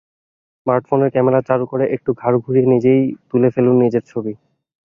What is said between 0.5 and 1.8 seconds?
স্মার্টফোনের ক্যামেরা চালু